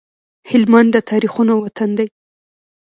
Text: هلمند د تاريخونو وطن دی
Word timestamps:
هلمند 0.49 0.89
د 0.93 0.97
تاريخونو 1.11 1.53
وطن 1.63 1.89
دی 1.97 2.07